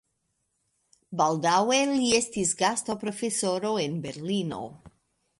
[1.19, 4.63] Baldaŭe li estis gastoprofesoro en Berlino.